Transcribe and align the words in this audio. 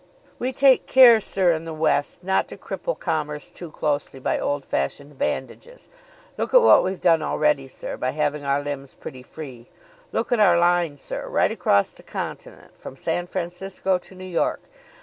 "We 0.39 0.51
take 0.51 0.87
care, 0.87 1.21
sir, 1.21 1.51
in 1.51 1.63
the 1.63 1.75
West 1.75 2.23
not 2.23 2.47
to 2.47 2.57
cripple 2.57 2.97
commerce 2.97 3.51
too 3.51 3.69
closely 3.69 4.19
by 4.19 4.39
old 4.39 4.65
fashioned 4.65 5.19
bandages. 5.19 5.89
Look 6.39 6.55
at 6.55 6.63
what 6.63 6.83
we've 6.83 6.99
done 6.99 7.21
already, 7.21 7.67
sir, 7.67 7.97
by 7.97 8.09
having 8.09 8.43
our 8.43 8.63
limbs 8.63 8.95
pretty 8.95 9.21
free. 9.21 9.67
Look 10.11 10.31
at 10.31 10.39
our 10.39 10.57
line, 10.57 10.97
sir, 10.97 11.29
right 11.29 11.51
across 11.51 11.91
the 11.93 12.01
continent, 12.01 12.75
from 12.75 12.97
San 12.97 13.27
Francisco 13.27 13.99
to 13.99 14.15
New 14.15 14.25
York. 14.25 14.61